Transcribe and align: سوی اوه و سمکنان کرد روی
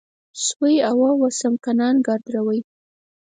سوی 0.45 0.75
اوه 0.89 1.11
و 1.19 1.23
سمکنان 1.39 1.95
کرد 2.05 2.25
روی 2.35 2.59